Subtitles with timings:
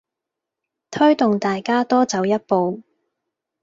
[0.89, 2.81] 推動大家多走一步